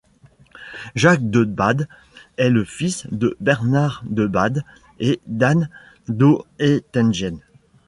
Jacques 0.95 1.29
de 1.29 1.43
Bade 1.43 1.87
est 2.37 2.49
le 2.49 2.63
fils 2.65 3.05
de 3.11 3.37
Bernard 3.39 4.03
de 4.09 4.25
Bade 4.25 4.63
et 4.97 5.21
d’Anne 5.27 5.69
d'Oettingen. 6.07 7.37